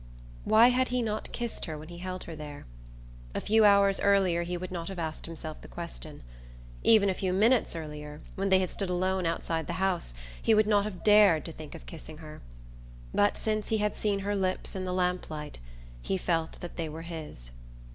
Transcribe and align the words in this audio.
Why 0.45 0.69
had 0.69 0.87
he 0.87 1.03
not 1.03 1.31
kissed 1.31 1.65
her 1.65 1.77
when 1.77 1.89
he 1.89 1.99
held 1.99 2.23
her 2.23 2.35
there? 2.35 2.65
A 3.35 3.39
few 3.39 3.63
hours 3.65 3.99
earlier 3.99 4.41
he 4.41 4.57
would 4.57 4.71
not 4.71 4.87
have 4.87 4.97
asked 4.97 5.27
himself 5.27 5.61
the 5.61 5.67
question. 5.67 6.23
Even 6.81 7.07
a 7.07 7.13
few 7.13 7.31
minutes 7.31 7.75
earlier, 7.75 8.21
when 8.33 8.49
they 8.49 8.57
had 8.57 8.71
stood 8.71 8.89
alone 8.89 9.27
outside 9.27 9.67
the 9.67 9.73
house, 9.73 10.15
he 10.41 10.55
would 10.55 10.65
not 10.65 10.85
have 10.85 11.03
dared 11.03 11.45
to 11.45 11.51
think 11.51 11.75
of 11.75 11.85
kissing 11.85 12.17
her. 12.17 12.41
But 13.13 13.37
since 13.37 13.67
he 13.69 13.77
had 13.77 13.95
seen 13.95 14.21
her 14.21 14.35
lips 14.35 14.75
in 14.75 14.85
the 14.85 14.91
lamplight 14.93 15.59
he 16.01 16.17
felt 16.17 16.59
that 16.61 16.77
they 16.77 16.89
were 16.89 17.03
his. 17.03 17.51